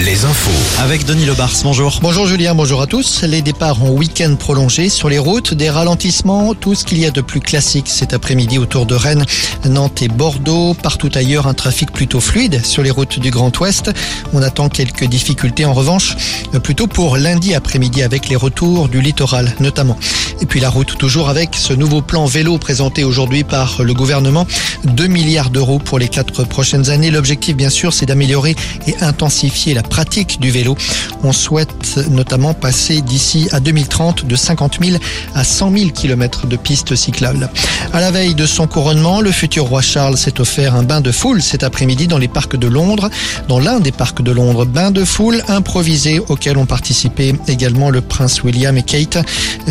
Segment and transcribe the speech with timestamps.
[0.00, 0.50] les infos.
[0.82, 2.00] Avec Denis Lebars, bonjour.
[2.02, 3.22] Bonjour Julien, bonjour à tous.
[3.22, 7.10] Les départs en week-end prolongé sur les routes, des ralentissements, tout ce qu'il y a
[7.10, 9.24] de plus classique cet après-midi autour de Rennes,
[9.64, 10.74] Nantes et Bordeaux.
[10.74, 13.90] Partout ailleurs, un trafic plutôt fluide sur les routes du Grand Ouest.
[14.32, 16.16] On attend quelques difficultés en revanche,
[16.62, 19.96] plutôt pour lundi après-midi avec les retours du littoral notamment.
[20.40, 24.46] Et puis la route toujours avec ce nouveau plan vélo présenté aujourd'hui par le gouvernement.
[24.84, 27.12] 2 milliards d'euros pour les quatre prochaines années.
[27.12, 28.56] L'objectif bien sûr c'est d'améliorer
[28.88, 30.76] et intensifier la pratique du vélo.
[31.22, 34.98] On souhaite notamment passer d'ici à 2030 de 50 000
[35.34, 37.50] à 100 000 km de pistes cyclables.
[37.92, 41.12] À la veille de son couronnement, le futur roi Charles s'est offert un bain de
[41.12, 43.10] foule cet après-midi dans les parcs de Londres,
[43.48, 44.64] dans l'un des parcs de Londres.
[44.64, 49.18] Bain de foule improvisé auquel ont participé également le prince William et Kate.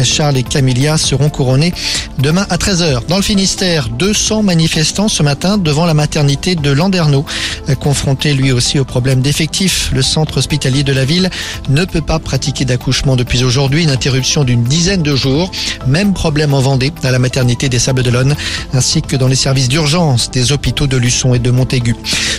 [0.04, 1.73] Charles et Camilla seront couronnés
[2.20, 3.08] demain à 13h.
[3.08, 7.26] Dans le Finistère, 200 manifestants ce matin devant la maternité de Landerneau.
[7.80, 11.30] Confronté lui aussi au problème d'effectifs, le centre hospitalier de la ville
[11.70, 15.52] ne peut pas pratiquer d'accouchement depuis aujourd'hui, une interruption d'une dizaine de jours.
[15.88, 18.36] Même problème en Vendée, à la maternité des Sables d'Olonne,
[18.73, 21.95] ainsi que dans les services d'urgence des hôpitaux de Luçon et de Montaigu.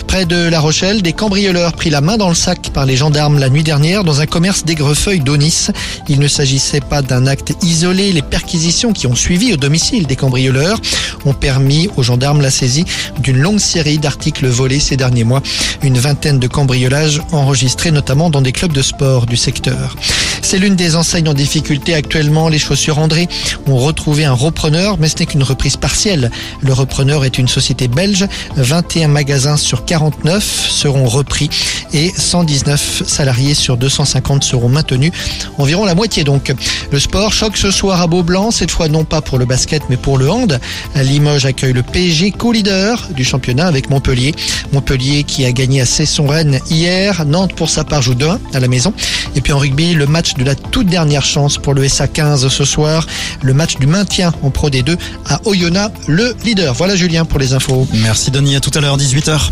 [0.07, 3.39] Près de La Rochelle, des cambrioleurs pris la main dans le sac par les gendarmes
[3.39, 5.67] la nuit dernière dans un commerce d'Aigrefeuille d'Onis.
[6.07, 8.11] Il ne s'agissait pas d'un acte isolé.
[8.11, 10.79] Les perquisitions qui ont suivi au domicile des cambrioleurs
[11.25, 12.85] ont permis aux gendarmes la saisie
[13.19, 15.41] d'une longue série d'articles volés ces derniers mois.
[15.81, 19.95] Une vingtaine de cambriolages enregistrés notamment dans des clubs de sport du secteur.
[20.41, 22.49] C'est l'une des enseignes en difficulté actuellement.
[22.49, 23.27] Les chaussures André
[23.67, 26.31] ont retrouvé un repreneur, mais ce n'est qu'une reprise partielle.
[26.61, 28.25] Le repreneur est une société belge.
[28.57, 31.49] 21 magasins sur 49 seront repris
[31.93, 35.11] et 119 salariés sur 250 seront maintenus.
[35.57, 36.53] Environ la moitié donc.
[36.91, 39.97] Le sport choque ce soir à Beaublanc, cette fois non pas pour le basket mais
[39.97, 40.59] pour le hand.
[40.95, 44.33] Limoges accueille le PSG co-leader du championnat avec Montpellier.
[44.71, 47.22] Montpellier qui a gagné à Cesson-Rennes hier.
[47.25, 48.93] Nantes pour sa part joue 2 à la maison.
[49.35, 52.47] Et puis en rugby, le match de la toute dernière chance pour le SA 15
[52.47, 53.05] ce soir.
[53.41, 54.97] Le match du maintien en Pro D2
[55.27, 56.73] à Oyonnax, le leader.
[56.73, 57.87] Voilà Julien pour les infos.
[57.93, 59.51] Merci Denis, à tout à l'heure, 18h.